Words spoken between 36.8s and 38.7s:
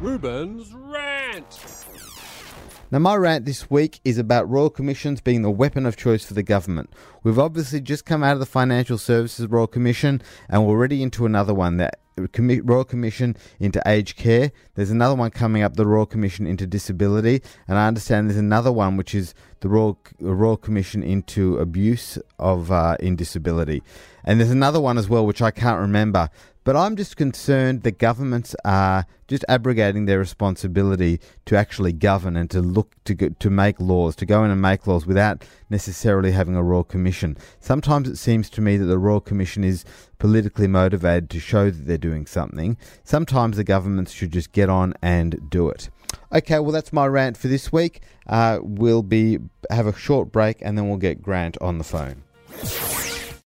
commission. Sometimes it seems to